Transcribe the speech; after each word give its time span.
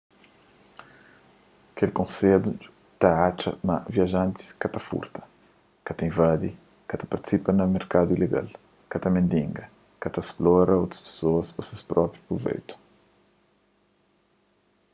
kel 1.79 1.91
konsedju 1.99 2.53
ta 3.03 3.09
atxa 3.29 3.51
ma 3.67 3.75
viajantis 3.95 4.47
ka 4.61 4.67
ta 4.73 4.79
furta 4.87 5.21
ka 5.85 5.91
ta 5.97 6.01
invadi 6.09 6.51
ka 6.89 6.95
ta 6.99 7.05
partisipa 7.11 7.51
na 7.53 7.65
merkadu 7.75 8.11
ilegal 8.13 8.47
ka 8.91 8.97
ta 9.03 9.09
mendiga 9.15 9.63
ka 10.01 10.07
ta 10.15 10.21
splora 10.29 10.73
otu 10.83 10.97
pesoas 11.05 11.47
pa 11.55 11.61
ses 11.69 11.81
própi 11.89 12.17
pruveitu 12.27 12.75